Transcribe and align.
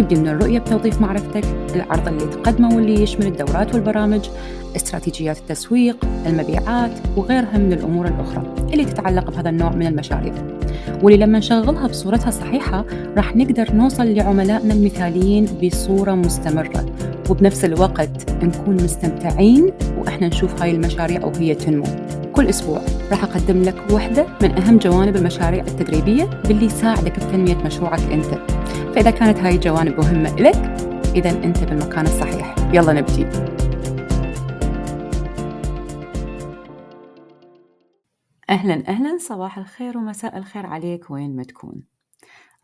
تبدي 0.00 0.16
من 0.16 0.28
الرؤية 0.28 0.58
بتوظيف 0.58 1.00
معرفتك 1.00 1.44
العرض 1.74 2.08
اللي 2.08 2.24
تقدمه 2.24 2.76
واللي 2.76 3.02
يشمل 3.02 3.26
الدورات 3.26 3.74
والبرامج 3.74 4.28
استراتيجيات 4.76 5.38
التسويق 5.38 5.96
المبيعات 6.26 6.90
وغيرها 7.16 7.58
من 7.58 7.72
الأمور 7.72 8.06
الأخرى 8.06 8.54
اللي 8.72 8.84
تتعلق 8.84 9.30
بهذا 9.30 9.50
النوع 9.50 9.72
من 9.72 9.86
المشاريع. 9.86 10.34
واللي 11.02 11.24
لما 11.24 11.38
نشغلها 11.38 11.86
بصورتها 11.86 12.28
الصحيحة 12.28 12.84
راح 13.16 13.36
نقدر 13.36 13.72
نوصل 13.72 14.06
لعملائنا 14.06 14.74
المثاليين 14.74 15.46
بصورة 15.62 16.14
مستمرة. 16.14 16.86
وبنفس 17.30 17.64
الوقت 17.64 18.30
نكون 18.42 18.74
مستمتعين 18.74 19.72
وإحنا 19.98 20.28
نشوف 20.28 20.62
هاي 20.62 20.70
المشاريع 20.70 21.24
وهي 21.24 21.54
تنمو. 21.54 21.86
كل 22.40 22.48
أسبوع 22.48 22.80
راح 23.10 23.24
أقدم 23.24 23.62
لك 23.62 23.92
واحدة 23.92 24.26
من 24.42 24.50
أهم 24.50 24.78
جوانب 24.78 25.16
المشاريع 25.16 25.64
التدريبية 25.64 26.24
باللي 26.24 26.66
يساعدك 26.66 27.16
بتنمية 27.16 27.56
مشروعك 27.56 28.00
أنت. 28.00 28.34
فإذا 28.94 29.10
كانت 29.10 29.38
هاي 29.38 29.54
الجوانب 29.54 29.98
مهمة 29.98 30.36
لك 30.36 30.56
إذا 31.14 31.30
أنت 31.30 31.58
بالمكان 31.58 32.04
الصحيح. 32.04 32.54
يلا 32.72 32.92
نبتدي 32.92 33.24
أهلا 38.50 38.88
أهلا. 38.88 39.18
صباح 39.18 39.58
الخير 39.58 39.98
ومساء 39.98 40.38
الخير 40.38 40.66
عليك. 40.66 41.10
وين 41.10 41.36
ما 41.36 41.42
تكون. 41.42 41.82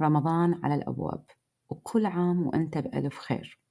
رمضان 0.02 0.60
على 0.64 0.74
الأبواب. 0.74 1.24
وكل 1.68 2.06
عام 2.06 2.46
وأنت 2.46 2.78
بألف 2.78 3.18
خير. 3.18 3.65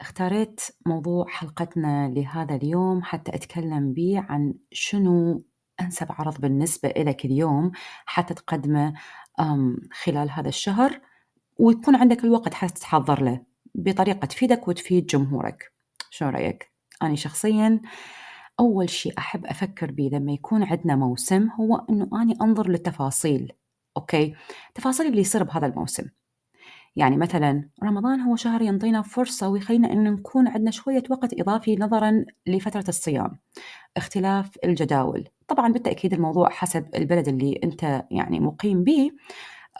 اختاريت 0.00 0.60
موضوع 0.86 1.26
حلقتنا 1.28 2.08
لهذا 2.08 2.54
اليوم 2.54 3.02
حتى 3.02 3.34
أتكلم 3.34 3.92
به 3.92 4.24
عن 4.28 4.54
شنو 4.72 5.44
أنسب 5.80 6.06
عرض 6.10 6.40
بالنسبة 6.40 6.88
لك 6.88 7.24
اليوم 7.24 7.72
حتى 8.06 8.34
تقدمه 8.34 8.94
خلال 9.92 10.30
هذا 10.30 10.48
الشهر 10.48 11.00
ويكون 11.58 11.96
عندك 11.96 12.24
الوقت 12.24 12.54
حتى 12.54 12.80
تحضر 12.80 13.22
له 13.22 13.42
بطريقة 13.74 14.26
تفيدك 14.26 14.68
وتفيد 14.68 15.06
جمهورك 15.06 15.72
شو 16.10 16.24
رأيك؟ 16.24 16.72
أنا 17.02 17.16
شخصيا 17.16 17.80
أول 18.60 18.90
شيء 18.90 19.18
أحب 19.18 19.46
أفكر 19.46 19.90
به 19.90 20.10
لما 20.12 20.32
يكون 20.32 20.62
عندنا 20.62 20.96
موسم 20.96 21.48
هو 21.60 21.76
أنه 21.90 22.22
أني 22.22 22.36
أنظر 22.42 22.68
للتفاصيل 22.68 23.52
أوكي؟ 23.96 24.34
تفاصيل 24.74 25.06
اللي 25.06 25.20
يصير 25.20 25.42
بهذا 25.42 25.66
الموسم 25.66 26.08
يعني 26.96 27.16
مثلا 27.16 27.68
رمضان 27.84 28.20
هو 28.20 28.36
شهر 28.36 28.62
ينطينا 28.62 29.02
فرصة 29.02 29.48
ويخلينا 29.48 29.92
أن 29.92 30.04
نكون 30.04 30.48
عندنا 30.48 30.70
شوية 30.70 31.02
وقت 31.10 31.40
إضافي 31.40 31.76
نظرا 31.76 32.24
لفترة 32.46 32.84
الصيام. 32.88 33.38
اختلاف 33.96 34.50
الجداول. 34.64 35.28
طبعا 35.48 35.72
بالتأكيد 35.72 36.12
الموضوع 36.12 36.50
حسب 36.50 36.86
البلد 36.94 37.28
اللي 37.28 37.60
أنت 37.64 38.04
يعني 38.10 38.40
مقيم 38.40 38.84
به. 38.84 39.10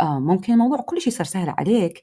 آه، 0.01 0.19
ممكن 0.21 0.53
الموضوع 0.53 0.79
كل 0.81 1.01
شيء 1.01 1.13
يصير 1.13 1.27
سهل 1.27 1.51
عليك. 1.51 2.03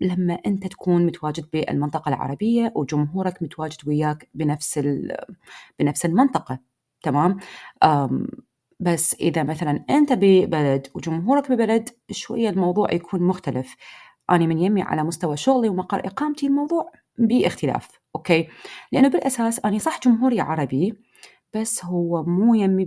لما 0.00 0.38
أنت 0.46 0.66
تكون 0.66 1.06
متواجد 1.06 1.44
بالمنطقة 1.52 2.08
العربية 2.08 2.72
وجمهورك 2.76 3.42
متواجد 3.42 3.78
وياك 3.88 4.28
بنفس 4.34 4.80
بنفس 5.78 6.06
المنطقة. 6.06 6.58
تمام؟ 7.02 7.36
بس 8.80 9.14
إذا 9.14 9.42
مثلا 9.42 9.84
أنت 9.90 10.12
ببلد 10.12 10.86
وجمهورك 10.94 11.52
ببلد 11.52 11.88
شوية 12.10 12.50
الموضوع 12.50 12.92
يكون 12.92 13.22
مختلف. 13.22 13.76
أنا 14.32 14.46
من 14.46 14.58
يمي 14.58 14.82
على 14.82 15.02
مستوى 15.02 15.36
شغلي 15.36 15.68
ومقر 15.68 15.98
إقامتي 16.06 16.46
الموضوع 16.46 16.92
باختلاف 17.18 17.88
okay؟ 18.16 18.48
لأنه 18.92 19.08
بالأساس 19.08 19.60
أنا 19.64 19.78
صح 19.78 20.00
جمهوري 20.00 20.40
عربي 20.40 20.94
بس 21.54 21.84
هو 21.84 22.22
مو 22.24 22.54
يمي 22.54 22.84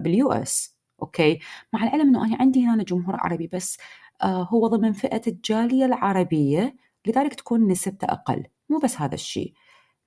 بال 0.00 0.32
US 0.32 0.76
okay؟ 1.02 1.38
مع 1.72 1.82
العلم 1.84 2.00
إنه 2.08 2.24
أنا 2.26 2.36
عندي 2.40 2.66
هنا 2.66 2.82
جمهور 2.82 3.16
عربي 3.18 3.46
بس 3.52 3.78
آه 4.22 4.42
هو 4.42 4.66
ضمن 4.66 4.92
فئة 4.92 5.22
الجالية 5.26 5.84
العربية 5.84 6.76
لذلك 7.06 7.34
تكون 7.34 7.66
نسبته 7.68 8.04
أقل 8.04 8.44
مو 8.68 8.78
بس 8.78 9.00
هذا 9.00 9.14
الشيء. 9.14 9.52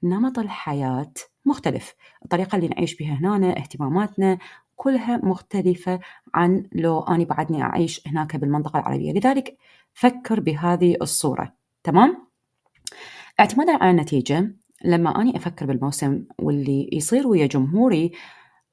نمط 0.04 0.40
الحياة 0.40 1.14
مختلف 1.46 1.96
الطريقة 2.26 2.56
اللي 2.56 2.68
نعيش 2.68 2.96
بها 2.96 3.14
هنا 3.14 3.58
اهتماماتنا 3.58 4.38
كلها 4.76 5.18
مختلفة 5.18 6.00
عن 6.34 6.68
لو 6.74 7.00
أنا 7.02 7.24
بعدني 7.24 7.62
أعيش 7.64 8.08
هناك 8.08 8.36
بالمنطقة 8.36 8.80
العربية. 8.80 9.12
لذلك 9.14 9.58
فكر 9.94 10.40
بهذه 10.40 10.96
الصورة. 11.02 11.54
تمام؟ 11.84 12.28
اعتمادا 13.40 13.78
على 13.84 13.92
النتيجة. 13.92 14.56
لما 14.86 15.22
أني 15.22 15.38
أفكر 15.38 15.66
بالموسم 15.66 16.26
واللي 16.40 16.90
يصير 16.94 17.28
ويا 17.28 17.46
جمهوري 17.46 18.12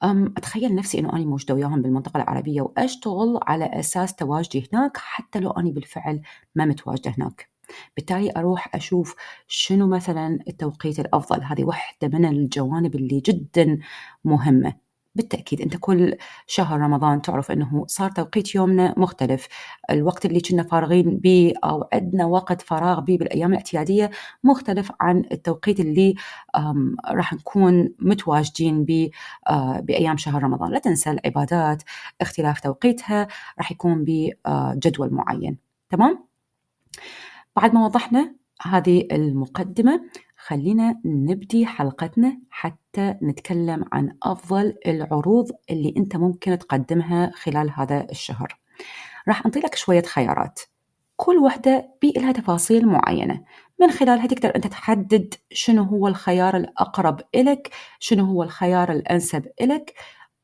أتخيل 0.02 0.74
نفسي 0.74 0.98
إنه 0.98 1.12
أنا 1.12 1.24
موجودة 1.24 1.54
وياهم 1.54 1.82
بالمنطقة 1.82 2.16
العربية 2.22 2.62
وأشتغل 2.62 3.38
على 3.42 3.64
أساس 3.64 4.14
تواجدي 4.14 4.68
هناك 4.72 4.96
حتى 4.96 5.40
لو 5.40 5.50
أنا 5.50 5.70
بالفعل 5.70 6.22
ما 6.54 6.64
متواجدة 6.64 7.14
هناك. 7.18 7.50
بالتالي 7.96 8.32
أروح 8.36 8.74
أشوف 8.74 9.14
شنو 9.48 9.86
مثلا 9.86 10.38
التوقيت 10.48 11.00
الأفضل. 11.00 11.42
هذه 11.42 11.64
واحدة 11.64 12.08
من 12.08 12.24
الجوانب 12.24 12.94
اللي 12.94 13.20
جدا 13.20 13.78
مهمة. 14.24 14.74
بالتأكيد 15.14 15.60
أنت 15.60 15.76
كل 15.76 16.16
شهر 16.46 16.80
رمضان 16.80 17.22
تعرف 17.22 17.50
أنه 17.50 17.84
صار 17.86 18.10
توقيت 18.10 18.54
يومنا 18.54 18.94
مختلف. 18.96 19.48
الوقت 19.90 20.26
اللي 20.26 20.40
كنا 20.40 20.62
فارغين 20.62 21.18
به 21.18 21.52
أو 21.64 21.88
عندنا 21.92 22.26
وقت 22.26 22.62
فراغ 22.62 23.00
به 23.00 23.16
بالأيام 23.16 23.50
الاعتيادية 23.50 24.10
مختلف 24.44 24.92
عن 25.00 25.24
التوقيت 25.32 25.80
اللي 25.80 26.14
راح 27.08 27.32
نكون 27.32 27.94
متواجدين 27.98 28.84
به 28.84 29.10
آه، 29.48 29.80
بأيام 29.80 30.16
شهر 30.16 30.42
رمضان. 30.42 30.70
لا 30.72 30.78
تنسى 30.78 31.10
العبادات 31.10 31.82
اختلاف 32.20 32.60
توقيتها 32.60 33.28
راح 33.58 33.72
يكون 33.72 34.04
بجدول 34.04 35.14
معين. 35.14 35.58
تمام؟ 35.90 36.24
بعد 37.56 37.74
ما 37.74 37.84
وضحنا 37.84 38.34
هذه 38.62 39.08
المقدمة 39.12 40.00
خلينا 40.46 41.00
نبدي 41.04 41.66
حلقتنا 41.66 42.38
حتى 42.50 43.14
نتكلم 43.22 43.84
عن 43.92 44.16
أفضل 44.22 44.74
العروض 44.86 45.50
اللي 45.70 45.94
أنت 45.96 46.16
ممكن 46.16 46.58
تقدمها 46.58 47.30
خلال 47.34 47.70
هذا 47.74 48.06
الشهر. 48.10 48.58
راح 49.28 49.46
أنطي 49.46 49.60
لك 49.60 49.74
شوية 49.74 50.02
خيارات. 50.02 50.60
كل 51.16 51.38
وحدة 51.38 51.94
بي 52.02 52.12
لها 52.16 52.32
تفاصيل 52.32 52.86
معينة. 52.86 53.44
من 53.80 53.90
خلالها 53.90 54.26
تقدر 54.26 54.56
أنت 54.56 54.66
تحدد 54.66 55.34
شنو 55.52 55.82
هو 55.82 56.08
الخيار 56.08 56.56
الأقرب 56.56 57.20
إلك 57.34 57.70
شنو 57.98 58.24
هو 58.24 58.42
الخيار 58.42 58.92
الأنسب 58.92 59.46
إلك 59.60 59.94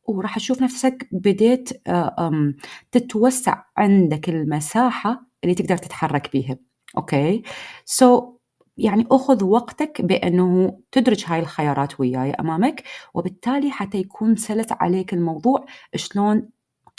وراح 0.04 0.36
تشوف 0.36 0.62
نفسك 0.62 1.08
بديت 1.12 1.88
آه، 1.88 2.54
تتوسع 2.92 3.62
عندك 3.76 4.28
المساحة 4.28 5.26
اللي 5.44 5.54
تقدر 5.54 5.76
تتحرك 5.76 6.32
بيها. 6.32 6.56
okay؟ 6.96 8.20
so, 8.20 8.35
يعني 8.76 9.06
أخذ 9.10 9.44
وقتك 9.44 10.02
بأنه 10.02 10.78
تدرج 10.92 11.24
هاي 11.26 11.40
الخيارات 11.40 12.00
وياي 12.00 12.30
أمامك 12.30 12.82
وبالتالي 13.14 13.70
حتى 13.70 13.98
يكون 13.98 14.36
سلس 14.36 14.66
عليك 14.72 15.14
الموضوع 15.14 15.66
شلون 15.94 16.48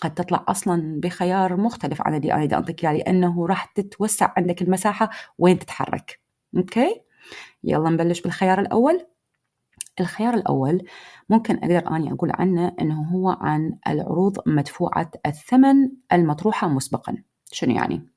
قد 0.01 0.13
تطلع 0.13 0.45
أصلا 0.47 0.99
بخيار 0.99 1.57
مختلف 1.57 2.01
عن 2.01 2.15
اللي 2.15 2.33
أنا 2.33 2.45
بدي 2.45 2.55
أعطيك 2.55 2.85
إياه 2.85 2.93
لأنه 2.93 3.45
راح 3.47 3.65
تتوسع 3.65 4.33
عندك 4.37 4.61
المساحة 4.61 5.09
وين 5.37 5.59
تتحرك. 5.59 6.19
okay؟ 6.57 7.01
يلا 7.63 7.89
نبلش 7.89 8.21
بالخيار 8.21 8.59
الأول. 8.59 9.05
الخيار 9.99 10.33
الأول 10.33 10.83
ممكن 11.29 11.55
أقدر 11.55 11.95
أني 11.95 12.13
أقول 12.13 12.31
عنه 12.33 12.75
أنه 12.81 13.01
هو 13.01 13.29
عن 13.29 13.77
العروض 13.87 14.37
مدفوعة 14.45 15.11
الثمن 15.25 15.89
المطروحة 16.13 16.67
مسبقا. 16.67 17.17
شنو 17.51 17.75
يعني؟ 17.75 18.07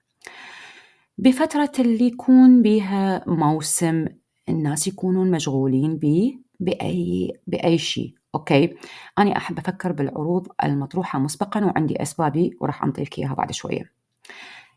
بفترة 1.23 1.73
اللي 1.79 2.07
يكون 2.07 2.63
بيها 2.63 3.25
موسم 3.27 4.07
الناس 4.49 4.89
يكونون 4.89 5.31
مشغولين 5.31 5.97
به 5.97 6.39
بأي 6.61 7.33
بأي 7.47 7.79
شيء 7.79 8.15
okay؟ 8.35 8.77
أنا 9.19 9.37
أحب 9.37 9.59
أفكر 9.59 9.93
بالعروض 9.93 10.49
المطروحة 10.65 11.19
مسبقا 11.19 11.65
وعندي 11.65 12.03
أسبابي 12.03 12.57
وراح 12.61 12.85
أنطيك 12.85 13.19
إياها 13.19 13.35
بعد 13.35 13.53
شوية. 13.53 13.93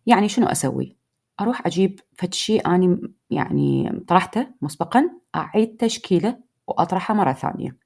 يعني 0.06 0.30
شنو 0.30 0.48
أسوي؟ 0.48 0.98
أروح 1.42 1.66
أجيب 1.66 2.00
فد 2.18 2.34
شيء 2.34 2.68
أنا 2.68 3.00
يعني 3.30 4.00
طرحته 4.08 4.48
مسبقا 4.62 5.10
أعيد 5.36 5.78
تشكيله 5.78 6.38
وأطرحه 6.68 7.14
مرة 7.14 7.34
ثانية. 7.34 7.78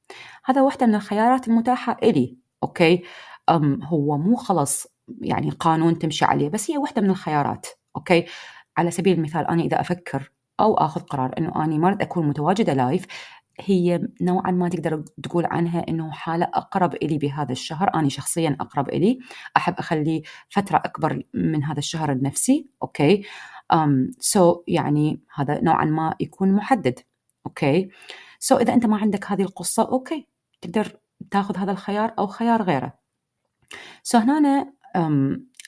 هذا 0.45 0.61
واحدة 0.61 0.85
من 0.85 0.95
الخيارات 0.95 1.47
المتاحة 1.47 1.97
إلي 2.03 2.37
okay؟ 2.63 3.03
أم 3.49 3.83
هو 3.83 4.17
مو 4.17 4.35
خلص 4.35 4.87
يعني 5.21 5.49
قانون 5.49 5.99
تمشي 5.99 6.25
عليه 6.25 6.49
بس 6.49 6.71
هي 6.71 6.77
واحدة 6.77 7.01
من 7.01 7.09
الخيارات. 7.09 7.67
okay؟ 7.97 8.25
على 8.77 8.91
سبيل 8.91 9.17
المثال 9.17 9.47
أنا 9.47 9.63
إذا 9.63 9.81
أفكر 9.81 10.31
أو 10.59 10.73
آخذ 10.73 11.01
قرار 11.01 11.33
إنه 11.37 11.63
أني 11.65 11.79
ما 11.79 11.97
أكون 12.01 12.27
متواجدة 12.27 12.73
live 12.73 13.05
هي 13.59 14.07
نوعا 14.21 14.51
ما 14.51 14.69
تقدر 14.69 15.03
تقول 15.23 15.45
عنها 15.45 15.85
إنه 15.89 16.11
حالة 16.11 16.45
أقرب 16.53 16.93
إلي 16.95 17.17
بهذا 17.17 17.51
الشهر. 17.51 17.93
أنا 17.95 18.09
شخصيا 18.09 18.57
أقرب 18.59 18.89
إلي. 18.89 19.19
أحب 19.57 19.73
أخلي 19.79 20.23
فترة 20.49 20.77
أكبر 20.77 21.23
من 21.33 21.63
هذا 21.63 21.79
الشهر 21.79 22.11
لنفسي 22.11 22.69
okay؟ 22.81 23.23
um, 23.73 24.15
so 24.19 24.63
يعني 24.67 25.21
هذا 25.35 25.61
نوعا 25.61 25.85
ما 25.85 26.15
يكون 26.19 26.53
محدد. 26.53 26.99
okay؟ 27.45 27.89
so 28.39 28.57
إذا 28.57 28.73
أنت 28.73 28.85
ما 28.85 28.97
عندك 28.97 29.31
هذه 29.31 29.41
القصة 29.41 29.83
okay 29.83 30.27
تقدر 30.61 30.97
تاخذ 31.31 31.57
هذا 31.57 31.71
الخيار 31.71 32.13
أو 32.19 32.27
خيار 32.27 32.61
غيره. 32.61 32.93
so 34.03 34.17
هنا 34.17 34.37
أنا 34.37 34.73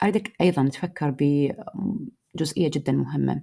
أريدك 0.03 0.41
أيضا 0.41 0.69
تفكر 0.69 1.09
بجزئيه 2.39 2.71
جدا 2.73 2.91
مهمة. 2.91 3.41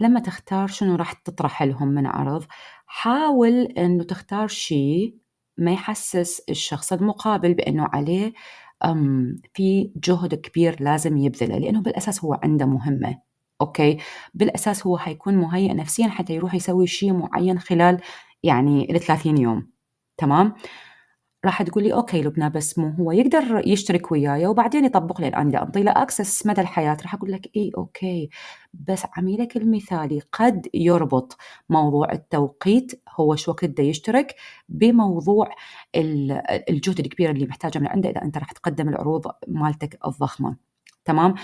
لما 0.00 0.20
تختار 0.20 0.68
شنو 0.68 0.96
راح 0.96 1.12
تطرح 1.12 1.62
لهم 1.62 1.88
من 1.88 2.06
عرض 2.06 2.44
حاول 2.86 3.62
إنه 3.62 4.04
تختار 4.04 4.48
شيء 4.48 5.16
ما 5.58 5.72
يحسس 5.72 6.42
الشخص 6.50 6.92
المقابل 6.92 7.54
بإنه 7.54 7.88
عليه 7.92 8.32
في 9.54 9.92
جهد 9.96 10.34
كبير 10.34 10.82
لازم 10.82 11.16
يبذله 11.16 11.58
لأنه 11.58 11.80
بالأساس 11.82 12.24
هو 12.24 12.40
عنده 12.42 12.66
مهمة 12.66 13.18
okay؟ 13.60 13.98
بالأساس 14.34 14.86
هو 14.86 14.98
حيكون 14.98 15.34
مهيئ 15.34 15.74
نفسيا 15.74 16.08
حتى 16.08 16.34
يروح 16.34 16.54
يسوي 16.54 16.86
شيء 16.86 17.12
معين 17.12 17.58
خلال 17.58 18.00
يعني 18.42 18.96
ال 18.96 19.00
30 19.00 19.38
يوم 19.38 19.70
تمام؟ 20.16 20.54
راح 21.44 21.62
تقول 21.62 21.84
لي 21.84 21.94
okay 21.94 22.22
لبنى 22.22 22.50
بس 22.50 22.78
مو 22.78 22.88
هو 22.88 23.12
يقدر 23.12 23.62
يشترك 23.66 24.12
وياي 24.12 24.46
وبعدين 24.46 24.84
يطبق 24.84 25.20
لي 25.20 25.28
الان 25.28 25.48
اذا 25.48 25.62
انطي 25.62 25.82
له 25.82 25.92
access 25.92 26.46
مدى 26.46 26.60
الحياة. 26.60 26.96
راح 27.02 27.14
أقول 27.14 27.32
لك 27.32 27.50
اي 27.56 27.70
okay. 27.76 28.30
بس 28.74 29.02
عميلك 29.16 29.56
المثالي 29.56 30.20
قد 30.32 30.68
يربط 30.74 31.36
موضوع 31.68 32.12
التوقيت 32.12 33.02
هو 33.20 33.36
شو 33.36 33.50
وقت 33.50 33.64
بده 33.64 33.84
يشترك 33.84 34.34
بموضوع 34.68 35.50
الجهد 36.70 37.00
الكبير 37.00 37.30
اللي 37.30 37.46
محتاجه 37.46 37.78
من 37.78 37.86
عنده 37.86 38.10
إذا 38.10 38.22
أنت 38.22 38.38
راح 38.38 38.52
تقدم 38.52 38.88
العروض 38.88 39.26
مالتك 39.48 39.98
الضخمة. 40.06 40.56
تمام؟ 41.04 41.34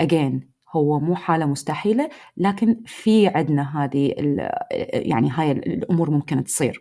اجين 0.00 0.50
هو 0.70 1.00
مو 1.00 1.16
حالة 1.16 1.46
مستحيلة 1.46 2.10
لكن 2.36 2.82
في 2.86 3.28
عندنا 3.28 3.84
هذه 3.84 4.14
يعني 4.92 5.30
هاي 5.30 5.52
الأمور 5.52 6.10
ممكن 6.10 6.44
تصير. 6.44 6.80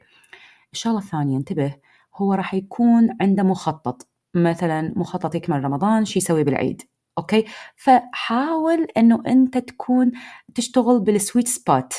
الشغلة 0.73 0.97
الثانية 0.97 1.37
انتبه. 1.37 1.73
هو 2.15 2.33
راح 2.33 2.53
يكون 2.53 3.09
عنده 3.21 3.43
مخطط. 3.43 4.07
مثلا 4.35 4.93
مخطط 4.95 5.35
يكمل 5.35 5.63
رمضان 5.63 6.05
شو 6.05 6.19
يسوي 6.19 6.43
بالعيد؟ 6.43 6.81
okay؟ 7.17 7.45
فحاول 7.75 8.87
إنه 8.97 9.23
أنت 9.27 9.57
تكون 9.57 10.11
تشتغل 10.55 10.99
بال 10.99 11.13
sweet 11.13 11.47
spot 11.47 11.93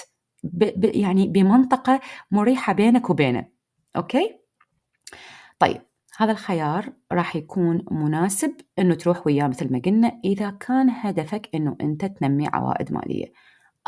يعني 0.79 1.29
بمنطقة 1.29 2.01
مريحة 2.31 2.73
بينك 2.73 3.11
وبينه. 3.11 3.47
okay؟ 3.97 4.41
طيب 5.59 5.83
هذا 6.17 6.33
الخيار 6.33 6.93
راح 7.13 7.37
يكون 7.37 7.85
مناسب 7.91 8.55
إنه 8.79 8.95
تروح 8.95 9.27
وياه 9.27 9.47
مثل 9.49 9.73
ما 9.73 9.81
قلنا 9.85 10.21
إذا 10.25 10.51
كان 10.51 10.91
هدفك 10.91 11.51
إنه 11.55 11.77
أنت 11.81 12.05
تنمي 12.05 12.49
عوائد 12.49 12.93
مالية. 12.93 13.33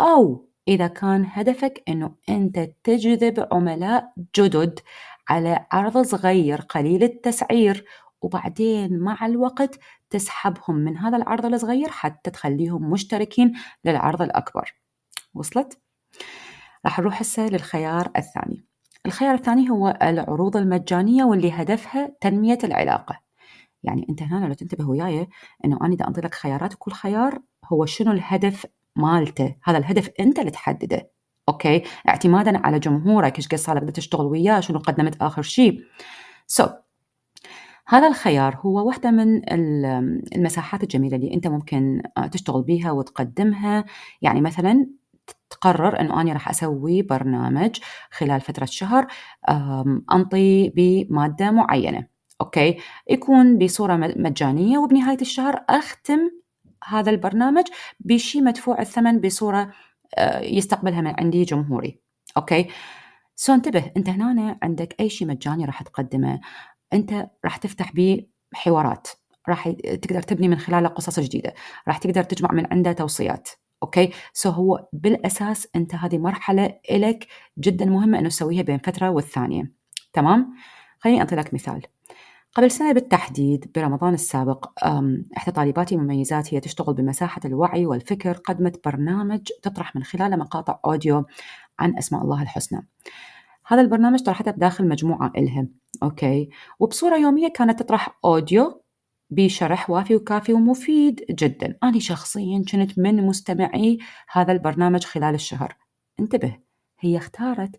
أو 0.00 0.48
إذا 0.68 0.86
كان 0.86 1.26
هدفك 1.28 1.82
إنه 1.88 2.14
أنت 2.28 2.68
تجذب 2.84 3.48
عملاء 3.52 4.12
جدد 4.36 4.80
على 5.28 5.66
عرض 5.72 5.98
صغير 5.98 6.60
قليل 6.60 7.02
التسعير 7.02 7.84
وبعدين 8.22 8.98
مع 8.98 9.26
الوقت 9.26 9.78
تسحبهم 10.10 10.76
من 10.76 10.96
هذا 10.96 11.16
العرض 11.16 11.46
الصغير 11.46 11.88
حتى 11.88 12.30
تخليهم 12.30 12.90
مشتركين 12.90 13.52
للعرض 13.84 14.22
الأكبر. 14.22 14.74
وصلت؟ 15.34 15.80
راح 16.84 16.98
نروح 16.98 17.20
هسه 17.20 17.48
للخيار 17.48 18.10
الثاني. 18.16 18.66
الخيار 19.06 19.34
الثاني 19.34 19.70
هو 19.70 19.98
العروض 20.02 20.56
المجانية 20.56 21.24
واللي 21.24 21.52
هدفها 21.52 22.16
تنمية 22.20 22.58
العلاقة. 22.64 23.20
يعني 23.82 24.06
أنت 24.10 24.22
هنا 24.22 24.46
لو 24.46 24.54
تنتبه 24.54 24.88
وياي 24.88 25.28
أنه 25.64 25.78
أنا 25.82 25.94
إذا 25.94 26.08
أنطي 26.08 26.20
لك 26.20 26.34
خيارات 26.34 26.74
كل 26.78 26.92
خيار 26.92 27.38
هو 27.64 27.86
شنو 27.86 28.12
الهدف 28.12 28.66
مالته؟ 28.96 29.56
هذا 29.64 29.78
الهدف 29.78 30.10
أنت 30.20 30.38
اللي 30.38 30.50
تحدده. 30.50 31.10
أوكي؟ 31.48 31.82
اعتمادا 32.08 32.66
على 32.66 32.78
جمهورك 32.78 33.36
إيش 33.36 33.48
قد 33.48 33.54
صار 33.54 33.78
بدك 33.78 33.96
تشتغل 33.96 34.26
وياه 34.26 34.60
شنو 34.60 34.78
قدمت 34.78 35.22
آخر 35.22 35.42
شيء. 35.42 35.80
so, 36.46 36.68
هذا 37.88 38.08
الخيار 38.08 38.56
هو 38.60 38.86
واحدة 38.86 39.10
من 39.10 39.42
المساحات 40.36 40.82
الجميلة 40.82 41.16
اللي 41.16 41.34
أنت 41.34 41.46
ممكن 41.46 42.02
آه، 42.16 42.26
تشتغل 42.26 42.62
بيها 42.62 42.90
وتقدمها. 42.92 43.84
يعني 44.22 44.40
مثلا 44.40 44.86
تقرر 45.50 46.00
أنه 46.00 46.20
أنا 46.20 46.32
راح 46.32 46.48
أسوي 46.48 47.02
برنامج 47.02 47.78
خلال 48.10 48.40
فترة 48.40 48.64
شهر 48.64 49.06
أنطي 50.12 50.68
بمادة 50.76 51.50
معينة. 51.50 52.06
okay؟ 52.40 52.76
يكون 53.10 53.58
بصورة 53.58 53.96
مجانية 54.16 54.78
وبنهاية 54.78 55.18
الشهر 55.20 55.64
أختم 55.68 56.30
هذا 56.84 57.10
البرنامج 57.10 57.64
بشيء 58.00 58.42
مدفوع 58.44 58.80
الثمن 58.80 59.20
بصورة 59.20 59.70
يستقبلها 60.40 61.00
من 61.00 61.14
عندي 61.20 61.44
جمهوري. 61.44 62.00
okay؟ 62.36 62.68
so 63.36 63.54
انتبه 63.54 63.92
أنت 63.96 64.08
هنا 64.08 64.58
عندك 64.62 64.94
أي 65.00 65.08
شيء 65.08 65.28
مجاني 65.28 65.64
راح 65.64 65.82
تقدمه. 65.82 66.40
أنت 66.92 67.30
راح 67.44 67.56
تفتح 67.56 67.92
به 67.92 68.26
حوارات. 68.54 69.08
راح 69.48 69.70
تقدر 69.70 70.22
تبني 70.22 70.48
من 70.48 70.58
خلاله 70.58 70.88
قصص 70.88 71.20
جديدة. 71.20 71.54
راح 71.88 71.98
تقدر 71.98 72.22
تجمع 72.22 72.52
من 72.52 72.66
عنده 72.72 72.92
توصيات. 72.92 73.48
okay؟ 73.82 74.10
so 74.32 74.50
هو 74.50 74.88
بالأساس 74.92 75.68
أنت 75.76 75.94
هذه 75.94 76.18
مرحلة 76.18 76.78
لك 76.90 77.26
جدا 77.58 77.84
مهمة 77.84 78.18
إنه 78.18 78.28
تسويها 78.28 78.62
بين 78.62 78.78
فترة 78.78 79.10
والثانية. 79.10 79.72
تمام؟ 80.12 80.54
خليني 80.98 81.20
أعطي 81.20 81.36
لك 81.36 81.54
مثال. 81.54 81.82
قبل 82.56 82.70
سنة 82.70 82.92
بالتحديد 82.92 83.70
برمضان 83.74 84.14
السابق 84.14 84.70
إحدى 85.36 85.52
طالباتي 85.54 85.94
المميزات 85.94 86.54
هي 86.54 86.60
تشتغل 86.60 86.94
بمساحة 86.94 87.40
الوعي 87.44 87.86
والفكر 87.86 88.32
قدمت 88.32 88.84
برنامج 88.84 89.40
تطرح 89.62 89.96
من 89.96 90.02
خلاله 90.02 90.36
مقاطع 90.36 90.78
audio 90.84 91.24
عن 91.78 91.98
أسماء 91.98 92.22
الله 92.22 92.42
الحسنى. 92.42 92.88
هذا 93.66 93.80
البرنامج 93.80 94.22
طرحته 94.22 94.50
بداخل 94.50 94.88
مجموعة 94.88 95.32
إلها 95.36 95.66
أوكي؟ 96.02 96.50
وبصورة 96.78 97.16
يومية 97.16 97.48
كانت 97.48 97.82
تطرح 97.82 98.18
أوديو 98.24 98.82
بشرح 99.30 99.90
وافي 99.90 100.16
وكافي 100.16 100.52
ومفيد 100.52 101.24
جدا. 101.30 101.78
أنا 101.82 101.98
شخصيا 101.98 102.64
كنت 102.72 102.98
من 102.98 103.26
مستمعي 103.26 103.98
هذا 104.32 104.52
البرنامج 104.52 105.04
خلال 105.04 105.34
الشهر. 105.34 105.76
انتبه 106.20 106.58
هي 107.00 107.16
اختارت 107.16 107.70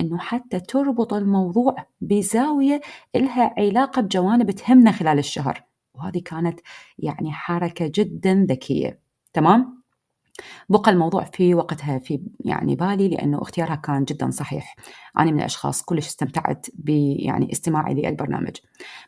إنه 0.00 0.18
حتى 0.18 0.60
تربط 0.60 1.14
الموضوع 1.14 1.76
بزاوية 2.00 2.80
لها 3.16 3.54
علاقة 3.58 4.02
بجوانب 4.02 4.50
تهمنا 4.50 4.92
خلال 4.92 5.18
الشهر. 5.18 5.62
وهذه 5.94 6.22
كانت 6.24 6.60
يعني 6.98 7.32
حركة 7.32 7.92
جدا 7.94 8.46
ذكية. 8.50 9.00
تمام؟ 9.32 9.78
بقى 10.68 10.90
الموضوع 10.90 11.24
في 11.24 11.54
وقتها 11.54 11.98
في 11.98 12.20
يعني 12.40 12.76
بالي 12.76 13.08
لأنه 13.08 13.42
اختيارها 13.42 13.74
كان 13.74 14.04
جدا 14.04 14.30
صحيح. 14.30 14.76
أنا 15.18 15.30
من 15.30 15.38
الأشخاص 15.38 15.82
كلش 15.82 16.06
استمتعت 16.06 16.66
ب 16.74 16.88
يعني 17.18 17.52
استماعي 17.52 17.94
للبرنامج. 17.94 18.56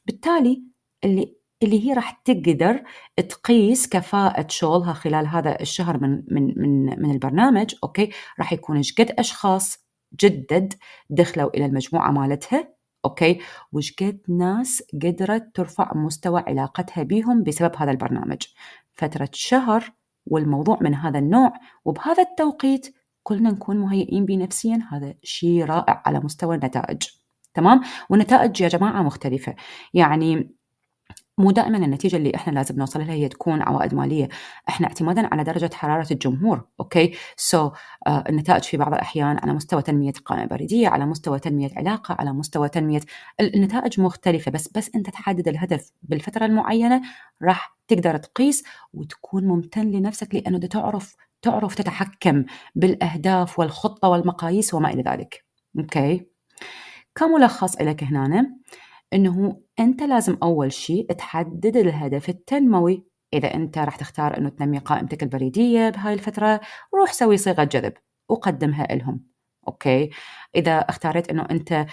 بالتالي 0.07 0.63
اللي 1.05 1.41
اللي 1.63 1.87
هي 1.87 1.93
راح 1.93 2.11
تقدر 2.11 2.83
تقيس 3.29 3.89
كفاءة 3.89 4.47
شغلها 4.49 4.93
خلال 4.93 5.27
هذا 5.27 5.61
الشهر 5.61 5.99
من 6.01 6.23
من 6.31 6.55
من 6.57 7.03
من 7.03 7.11
البرنامج 7.11 7.75
okay؟ 7.85 8.11
راح 8.39 8.53
يكون 8.53 8.77
إيش 8.77 8.95
قد 8.95 9.11
أشخاص 9.19 9.79
جدد 10.21 10.75
دخلوا 11.11 11.57
إلى 11.57 11.67
المجموعة 11.67 12.11
مالتها 12.11 12.75
okay؟ 13.05 13.41
وش 13.73 13.93
قد 13.93 14.21
ناس 14.29 14.83
قدرت 15.03 15.51
ترفع 15.55 15.95
مستوى 15.95 16.45
علاقتها 16.47 17.03
بيهم 17.03 17.43
بسبب 17.43 17.77
هذا 17.77 17.91
البرنامج. 17.91 18.43
فترة 18.93 19.29
شهر 19.33 19.93
والموضوع 20.27 20.79
من 20.81 20.95
هذا 20.95 21.19
النوع 21.19 21.53
وبهذا 21.85 22.23
التوقيت 22.23 22.95
كلنا 23.23 23.51
نكون 23.51 23.77
مهيئين 23.77 24.25
نفسيا 24.25 24.89
هذا 24.91 25.15
شيء 25.23 25.65
رائع 25.65 26.03
على 26.07 26.21
مستوى 26.21 26.55
النتائج. 26.57 27.03
تمام؟ 27.55 27.81
والنتائج 28.11 28.61
يا 28.61 28.69
جماعة 28.69 29.03
مختلفة. 29.03 29.55
يعني 29.95 30.55
مو 31.41 31.51
دائما 31.51 31.79
النتيجة 31.79 32.17
اللي 32.17 32.33
إحنا 32.35 32.53
لازم 32.53 32.77
نوصل 32.79 33.01
لها 33.01 33.13
هي 33.13 33.29
تكون 33.29 33.63
عوائد 33.63 33.95
مالية. 33.95 34.29
إحنا 34.69 34.87
اعتمادا 34.87 35.29
على 35.33 35.45
درجة 35.45 35.71
حرارة 35.75 36.07
الجمهور 36.11 36.65
okay؟ 36.81 37.13
so 37.37 37.71
so, 37.71 37.73
uh, 37.73 38.29
النتائج 38.29 38.63
في 38.63 38.77
بعض 38.77 38.93
الأحيان 38.95 39.39
على 39.39 39.53
مستوى 39.53 39.83
تنمية 39.83 40.13
قائمة 40.25 40.47
بريدية 40.47 40.89
على 40.89 41.07
مستوى 41.07 41.39
تنمية 41.39 41.71
علاقة 41.77 42.17
على 42.19 42.33
مستوى 42.33 42.69
تنمية 42.69 43.01
النتائج 43.41 44.01
مختلفة 44.01 44.51
بس 44.51 44.69
بس 44.69 44.91
أنت 44.95 45.11
تحدد 45.11 45.49
الهدف 45.49 45.91
بالفترة 46.03 46.47
المعينة 46.47 47.03
راح 47.43 47.77
تقدر 47.89 48.17
تقيس 48.17 48.65
وتكون 48.95 49.45
ممتن 49.45 49.91
لنفسك 49.91 50.35
لأنه 50.35 50.59
تعرف 50.59 51.17
تعرف 51.43 51.75
تتحكم 51.75 52.45
بالأهداف 52.75 53.59
والخطة 53.59 54.09
والمقاييس 54.09 54.75
وما 54.75 54.91
إلى 54.91 55.03
ذلك. 55.03 55.45
okay؟ 55.79 56.27
كملخص 57.15 57.81
لك 57.81 58.05
هنا. 58.05 58.57
إنه 59.15 59.61
أنت 59.81 60.03
لازم 60.03 60.37
أول 60.43 60.73
شيء 60.73 61.13
تحدد 61.13 61.77
الهدف 61.77 62.29
التنموي. 62.29 63.05
إذا 63.35 63.55
أنت 63.55 63.79
راح 63.79 63.97
تختار 63.97 64.39
إنه 64.39 64.49
تنمي 64.49 64.79
قائمتك 64.79 65.23
البريدية 65.23 65.91
بهاي 65.91 66.15
الفترة 66.15 66.61
روح 66.95 67.13
سوي 67.13 67.37
صيغة 67.37 67.65
جذب 67.65 67.93
وقدمها 68.29 68.87
لهم 68.87 69.25
okay؟ 69.69 70.11
إذا 70.57 70.79
اختاريت 70.79 71.31
إنه 71.31 71.47
أنت 71.51 71.87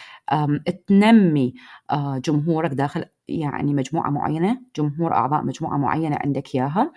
تنمي 0.87 1.53
جمهورك 2.25 2.71
داخل 2.71 3.05
يعني 3.27 3.73
مجموعة 3.73 4.09
معينة 4.09 4.61
جمهور 4.75 5.13
أعضاء 5.13 5.43
مجموعة 5.43 5.77
معينة 5.77 6.17
عندك 6.25 6.55
إياها 6.55 6.91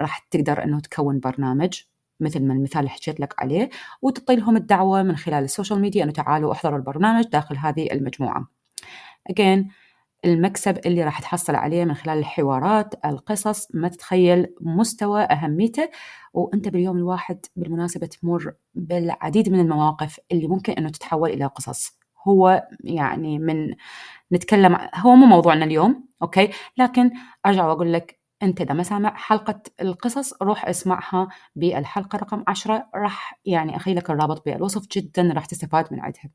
راح 0.00 0.18
تقدر 0.30 0.64
إنه 0.64 0.80
تكون 0.80 1.20
برنامج 1.20 1.82
مثل 2.20 2.46
ما 2.46 2.54
المثال 2.54 2.78
اللي 2.78 2.90
حكيت 2.90 3.20
لك 3.20 3.34
عليه 3.42 3.70
وتعطي 4.02 4.36
لهم 4.36 4.56
الدعوة 4.56 5.02
من 5.02 5.16
خلال 5.16 5.44
السوشيال 5.44 5.80
ميديا 5.80 6.04
إنه 6.04 6.12
تعالوا 6.12 6.52
احضروا 6.52 6.78
البرنامج 6.78 7.24
داخل 7.24 7.56
هذه 7.56 7.88
المجموعة. 7.92 8.53
Again 9.32 9.64
المكسب 10.24 10.78
اللي 10.86 11.04
راح 11.04 11.20
تحصل 11.20 11.54
عليه 11.54 11.84
من 11.84 11.94
خلال 11.94 12.18
الحوارات 12.18 12.94
القصص 13.04 13.68
ما 13.74 13.88
تتخيل 13.88 14.54
مستوى 14.60 15.22
أهميته 15.22 15.90
وأنت 16.32 16.68
باليوم 16.68 16.96
الواحد 16.96 17.46
بالمناسبة 17.56 18.06
تمر 18.06 18.54
بالعديد 18.74 19.48
من 19.48 19.60
المواقف 19.60 20.20
اللي 20.32 20.48
ممكن 20.48 20.72
أنه 20.72 20.88
تتحول 20.88 21.30
إلى 21.30 21.46
قصص. 21.46 21.98
هو 22.28 22.68
يعني 22.84 23.38
من 23.38 23.74
نتكلم 24.32 24.78
هو 24.94 25.14
مو 25.14 25.26
موضوعنا 25.26 25.64
اليوم 25.64 26.04
okay؟ 26.22 26.50
لكن 26.78 27.10
أرجع 27.46 27.66
وأقول 27.66 27.92
لك 27.92 28.20
أنت 28.42 28.60
إذا 28.60 28.74
ما 28.74 28.82
سامع 28.82 29.14
حلقة 29.16 29.62
القصص 29.80 30.42
روح 30.42 30.68
اسمعها 30.68 31.28
بالحلقة 31.56 32.16
رقم 32.16 32.44
عشرة. 32.48 32.88
راح 32.94 33.40
يعني 33.44 33.76
أخلي 33.76 33.94
لك 33.94 34.10
الرابط 34.10 34.44
بالوصف 34.44 34.86
جدا 34.92 35.32
راح 35.34 35.46
تستفاد 35.46 35.92
من 35.92 36.00
عندها 36.00 36.30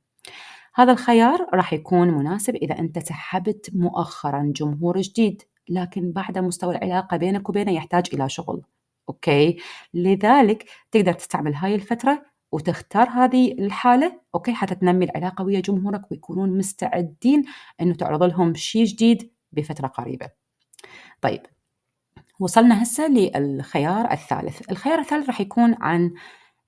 هذا 0.80 0.92
الخيار 0.92 1.50
راح 1.54 1.74
يكون 1.74 2.08
مناسب 2.08 2.56
إذا 2.56 2.80
أنت 2.80 3.00
سحبت 3.00 3.70
مؤخرا 3.74 4.52
جمهور 4.56 5.02
جديد 5.02 5.42
لكن 5.70 6.12
بعد 6.12 6.38
مستوى 6.38 6.76
العلاقة 6.76 7.18
بينك 7.18 7.50
وبينه 7.50 7.72
يحتاج 7.72 8.08
إلى 8.14 8.30
شغل. 8.30 8.62
okay؟ 9.10 9.58
لذلك 9.94 10.66
تقدر 10.92 11.14
تستعمل 11.14 11.56
هاي 11.56 11.76
الفترة 11.76 12.26
وتختار 12.52 13.10
هذه 13.10 13.52
الحالة 13.52 14.22
أوكي؟ 14.36 14.54
حتى 14.54 14.76
تنمي 14.76 15.06
العلاقة 15.06 15.44
ويا 15.44 15.60
جمهورك 15.60 16.12
ويكونون 16.12 16.58
مستعدين 16.58 17.44
أنه 17.82 17.94
تعرض 17.94 18.24
لهم 18.24 18.54
شيء 18.54 18.86
جديد 18.86 19.32
بفترة 19.52 19.88
قريبة. 19.88 20.30
طيب 21.22 21.42
وصلنا 22.40 22.84
هسه 22.84 23.08
للخيار 23.08 24.12
الثالث. 24.12 24.72
الخيار 24.72 25.00
الثالث 25.00 25.28
راح 25.28 25.42
يكون 25.42 25.76
عن 25.82 26.14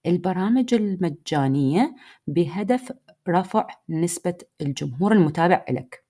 البرامج 0.05 0.73
المجانية 0.73 1.95
بهدف 2.27 2.91
رفع 3.29 3.67
نسبة 3.89 4.35
الجمهور 4.61 5.11
المتابع 5.11 5.65
لك 5.69 6.03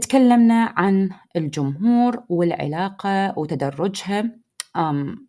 تكلمنا 0.00 0.74
عن 0.76 1.10
الجمهور 1.36 2.22
والعلاقة 2.28 3.38
وتدرجها. 3.38 4.30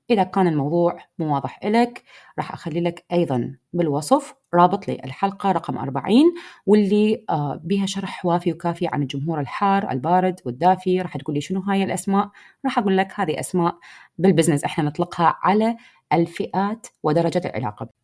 إذا 0.10 0.24
كان 0.24 0.48
الموضوع 0.48 0.98
مو 1.20 1.34
واضح 1.34 1.66
لك 1.66 2.04
راح 2.38 2.54
أخلي 2.54 2.82
لك 2.82 3.06
أيضا 3.12 3.56
بالوصف. 3.74 4.34
رابط 4.54 4.88
للحلقة 4.88 5.52
رقم 5.52 5.78
40 5.78 6.24
واللي 6.66 7.26
آه 7.30 7.62
بها 7.64 7.86
شرح 7.86 8.26
وافي 8.26 8.52
وكافي 8.52 8.88
عن 8.88 9.02
الجمهور 9.02 9.40
الحار 9.40 9.92
البارد 9.92 10.42
والدافي. 10.46 11.02
راح 11.02 11.18
تقول 11.18 11.36
لي 11.36 11.42
شنو 11.42 11.60
هاي 11.60 11.84
الأسماء؟ 11.84 12.30
راح 12.66 12.80
أقول 12.80 12.98
لك 12.98 13.20
هذه 13.20 13.40
أسماء 13.40 13.78
بالبزنس 14.18 14.64
إحنا 14.64 14.84
نطلقها 14.84 15.38
على 15.42 15.78
الفئات 16.14 16.88
ودرجة 17.04 17.42
العلاقة. 17.46 17.97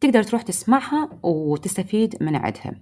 تقدر 0.00 0.22
تروح 0.22 0.42
تسمعها 0.42 1.08
وتستفيد 1.22 2.16
من 2.20 2.36
عدها. 2.36 2.74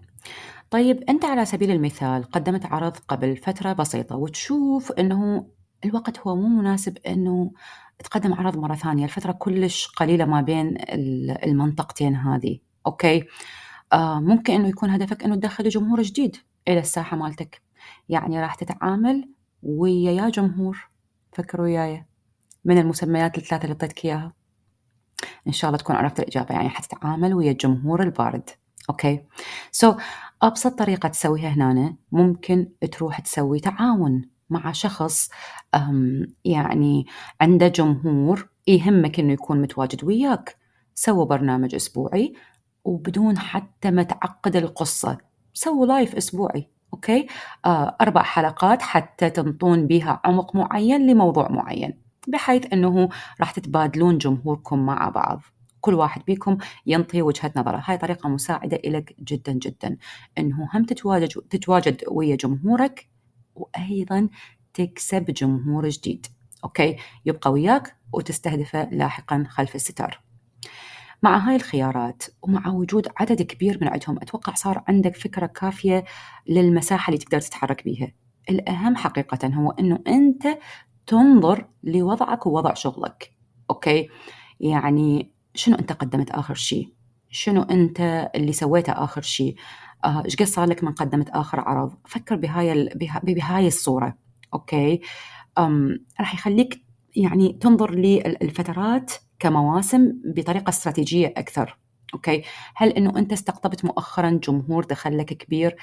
طيب 0.71 1.03
أنت 1.09 1.25
على 1.25 1.45
سبيل 1.45 1.71
المثال 1.71 2.25
قدمت 2.25 2.67
عرض 2.67 2.97
قبل 2.97 3.37
فترة 3.37 3.73
بسيطة 3.73 4.17
وتشوف 4.17 4.93
أنه 4.93 5.47
الوقت 5.85 6.19
هو 6.19 6.37
مو 6.37 6.49
مناسب 6.49 6.99
أنه 7.07 7.53
تقدم 7.99 8.35
عرض 8.35 8.59
مرة 8.59 8.75
ثانية. 8.75 9.05
الفترة 9.05 9.33
كلش 9.33 9.87
قليلة 9.87 10.25
ما 10.25 10.41
بين 10.41 10.77
المنطقتين 11.45 12.17
هذه. 12.17 12.59
okay؟ 12.87 13.25
آه 13.93 14.21
ممكن 14.21 14.53
أنه 14.53 14.69
يكون 14.69 14.91
هدفك 14.91 15.25
أنه 15.25 15.35
تدخل 15.35 15.69
جمهور 15.69 16.03
جديد 16.03 16.37
إلى 16.69 16.79
الساحة 16.79 17.17
مالتك. 17.17 17.63
يعني 18.09 18.41
راح 18.41 18.55
تتعامل 18.55 19.29
ويا 19.63 20.13
يا 20.13 20.29
جمهور. 20.29 20.91
فكروا 21.33 21.65
وياي. 21.65 22.07
من 22.65 22.79
المسميات 22.79 23.39
الثلاثة 23.39 23.65
اللي 23.65 23.73
أعطيتك 23.73 24.05
إياها؟ 24.05 24.33
إن 25.47 25.53
شاء 25.53 25.69
الله 25.69 25.79
تكون 25.79 25.97
عرفت 25.97 26.21
الإجابة 26.21 26.55
يعني 26.55 26.69
حتتعامل 26.69 27.35
ويا 27.35 27.51
الجمهور 27.51 28.03
البارد. 28.03 28.51
okay؟ 28.91 29.21
so 29.73 29.93
so, 29.93 29.97
أبسط 30.43 30.79
طريقة 30.79 31.09
تسويها 31.09 31.49
هنا 31.49 31.97
ممكن 32.13 32.69
تروح 32.93 33.21
تسوي 33.21 33.61
تعاون 33.61 34.31
مع 34.51 34.73
شخص 34.73 35.31
يعني 36.45 37.07
عنده 37.41 37.69
جمهور 37.69 38.49
يهمك 38.67 39.21
إنه 39.21 39.33
يكون 39.33 39.63
متواجد 39.63 40.05
وياك. 40.05 40.57
سووا 40.95 41.25
برنامج 41.25 41.75
أسبوعي 41.75 42.35
وبدون 42.85 43.39
حتى 43.39 43.91
ما 43.91 44.03
تعقد 44.03 44.57
القصة 44.57 45.19
سووا 45.55 45.87
live 45.87 46.15
أسبوعي. 46.15 46.71
okay؟ 46.95 47.27
آه 47.65 47.97
أربع 48.01 48.23
حلقات 48.23 48.83
حتى 48.83 49.31
تنطون 49.31 49.87
بها 49.87 50.21
عمق 50.25 50.57
معين 50.57 51.07
لموضوع 51.07 51.49
معين. 51.51 52.08
بحيث 52.33 52.73
أنه 52.73 53.09
راح 53.41 53.51
تتبادلون 53.51 54.19
جمهوركم 54.19 54.87
مع 54.87 55.09
بعض. 55.09 55.43
كل 55.81 55.95
واحد 55.95 56.23
بيكم 56.27 56.59
ينطي 56.87 57.23
وجهة 57.23 57.53
نظره. 57.57 57.83
هاي 57.85 57.99
طريقة 57.99 58.29
مساعدة 58.29 58.81
لك 58.85 59.15
جدا 59.21 59.53
جدا. 59.53 59.97
أنه 60.39 60.69
هم 60.75 60.85
تتواجد, 60.85 61.29
تتواجد 61.29 62.05
ويا 62.09 62.37
جمهورك 62.37 63.09
وأيضا 63.55 64.29
تكسب 64.75 65.25
جمهور 65.25 65.89
جديد. 65.89 66.27
okay؟ 66.65 66.97
يبقى 67.27 67.53
وياك 67.53 67.97
وتستهدفه 68.13 68.85
لاحقا 68.91 69.47
خلف 69.49 69.75
الستار. 69.75 70.21
مع 71.23 71.39
هاي 71.39 71.57
الخيارات 71.57 72.23
ومع 72.43 72.69
وجود 72.69 73.09
عدد 73.17 73.43
كبير 73.43 73.79
من 73.81 73.89
عندهم 73.89 74.17
أتوقع 74.17 74.55
صار 74.55 74.83
عندك 74.89 75.17
فكرة 75.17 75.47
كافية 75.47 76.05
للمساحة 76.49 77.11
اللي 77.11 77.25
تقدر 77.25 77.41
تتحرك 77.41 77.85
بيها. 77.85 78.13
الأهم 78.51 78.97
حقيقة 78.97 79.49
هو 79.49 79.71
أنه 79.71 79.99
أنت 80.07 80.59
تنظر 81.09 81.67
لوضعك 81.83 82.47
ووضع 82.47 82.75
شغلك 82.75 83.33
okay؟ 83.71 84.09
يعني 84.61 85.33
شنو 85.55 85.77
أنت 85.77 85.93
قدمت 85.93 86.31
آخر 86.31 86.55
شيء 86.55 86.93
شنو 87.31 87.63
أنت 87.63 88.31
اللي 88.35 88.53
سويته 88.53 88.93
آخر 88.93 89.23
شيء 89.23 89.57
آه، 90.05 90.23
إيش 90.25 90.37
قد 90.37 90.43
صار 90.43 90.69
لك 90.69 90.85
من 90.85 90.93
قدمت 90.93 91.31
آخر 91.31 91.61
عرض؟ 91.61 91.95
فكر 92.07 92.37
بهاي 92.37 92.91
بهاي 93.23 93.67
الصورة 93.67 94.15
okay؟ 94.55 95.01
أم 95.59 95.99
راح 96.21 96.35
يخليك 96.35 96.83
يعني 97.17 97.53
تنظر 97.53 97.95
للفترات 97.95 99.13
كمواسم 99.39 100.13
بطريقة 100.25 100.69
استراتيجية 100.69 101.35
أكثر. 101.37 101.79
okay؟ 102.15 102.43
هل 102.77 102.91
إنه 102.91 103.19
أنت 103.19 103.33
استقطبت 103.33 103.85
مؤخرا 103.85 104.41
جمهور 104.45 104.85
دخل 104.85 105.19
لك 105.19 105.27
كبير 105.27 105.77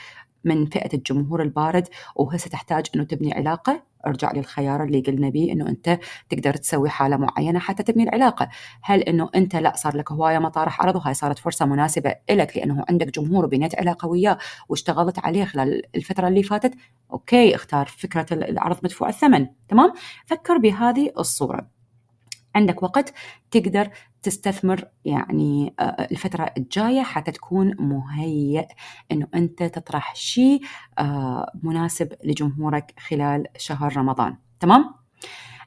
من 0.44 0.66
فئة 0.66 0.98
الجمهور 0.98 1.42
البارد 1.42 1.88
وهسه 2.16 2.50
تحتاج 2.50 2.86
إنه 2.96 3.04
تبني 3.04 3.34
علاقة؟ 3.34 3.84
أرجع 4.08 4.32
للخيار 4.32 4.84
اللي 4.84 5.02
قلنا 5.02 5.30
به 5.30 5.52
إنه 5.52 5.70
أنت 5.70 6.00
تقدر 6.30 6.54
تسوي 6.54 6.90
حالة 6.90 7.18
معينة 7.18 7.60
حتى 7.60 7.84
تبني 7.84 8.04
العلاقة. 8.04 8.50
هل 8.82 9.02
إنه 9.02 9.30
أنت 9.36 9.56
لا 9.56 9.74
صار 9.76 9.98
لك 9.98 10.12
هواية 10.12 10.40
ما 10.40 10.50
طارح 10.50 10.82
عرض 10.82 10.96
وهاي 10.96 11.14
صارت 11.14 11.40
فرصة 11.40 11.66
مناسبة 11.66 12.16
لك 12.30 12.58
لأنه 12.58 12.86
عندك 12.90 13.20
جمهور 13.20 13.46
وبنيت 13.46 13.80
علاقة 13.80 14.08
وياه 14.08 14.38
واشتغلت 14.70 15.20
عليه 15.20 15.46
خلال 15.46 15.82
الفترة 15.96 16.28
اللي 16.28 16.44
فاتت؟ 16.44 16.74
أوكي 17.12 17.56
اختار 17.56 17.86
فكرة 17.86 18.26
العرض 18.32 18.78
مدفوع 18.84 19.10
الثمن 19.10 19.48
تمام؟ 19.70 19.94
فكر 20.26 20.58
بهذه 20.58 21.12
الصورة. 21.20 21.75
عندك 22.56 22.84
وقت 22.84 23.14
تقدر 23.52 23.90
تستثمر 24.22 24.88
يعني 25.06 25.74
آه، 25.80 26.08
الفترة 26.12 26.52
الجاية 26.58 27.02
حتى 27.02 27.32
تكون 27.32 27.76
مهيئ 27.80 28.68
إنه 29.12 29.28
أنت 29.36 29.64
تطرح 29.64 30.16
شيء 30.16 30.62
آه، 31.00 31.52
مناسب 31.64 32.14
لجمهورك 32.24 32.94
خلال 33.00 33.48
شهر 33.58 33.98
رمضان 33.98 34.38
تمام؟ 34.60 34.94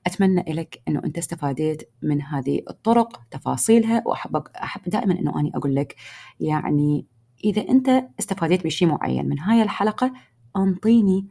أتمنى 0.07 0.45
لك 0.49 0.83
إنه 0.89 1.03
أنت 1.05 1.19
استفاديت 1.19 1.91
من 2.03 2.23
هذه 2.23 2.63
الطرق 2.71 3.23
تفاصيلها 3.31 4.03
واحب 4.07 4.37
أحب 4.37 4.81
دائما 4.87 5.19
إنه 5.19 5.41
أني 5.41 5.53
أقول 5.55 5.75
لك 5.75 5.97
يعني 6.41 7.07
إذا 7.45 7.69
أنت 7.69 8.05
استفاديت 8.21 8.65
بشيء 8.65 8.89
معين 8.89 9.29
من 9.29 9.39
هاي 9.39 9.63
الحلقة 9.63 10.13
أنطيني 10.57 11.29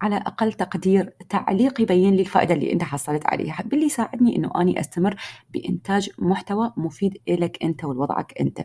على 0.00 0.16
أقل 0.16 0.52
تقدير 0.52 1.12
تعليق 1.28 1.80
يبين 1.80 2.14
لي 2.14 2.20
الفائدة 2.20 2.54
اللي 2.54 2.72
أنت 2.72 2.82
حصلت 2.82 3.26
عليها. 3.26 3.62
باللي 3.66 3.86
يساعدني 3.86 4.36
أنه 4.36 4.50
أني 4.60 4.80
أستمر 4.80 5.16
بإنتاج 5.50 6.10
محتوى 6.18 6.72
مفيد 6.76 7.18
لك 7.28 7.62
أنت 7.62 7.84
ولوضعك 7.84 8.40
أنت. 8.40 8.60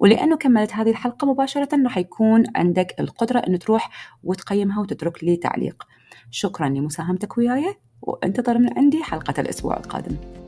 ولأنه 0.00 0.36
كملت 0.36 0.72
هذه 0.72 0.90
الحلقة 0.90 1.26
مباشرة 1.26 1.82
راح 1.84 1.98
يكون 1.98 2.44
عندك 2.56 2.94
القدرة 3.00 3.38
أنه 3.38 3.56
تروح 3.56 3.90
وتقيمها 4.22 4.80
وتترك 4.80 5.24
لي 5.24 5.36
تعليق. 5.36 5.82
شكرا 6.30 6.68
لمساهمتك 6.68 7.38
وياي 7.38 7.74
وانتظر 8.02 8.58
من 8.58 8.78
عندي 8.78 9.02
حلقة 9.02 9.40
الأسبوع 9.40 9.76
القادم. 9.76 10.41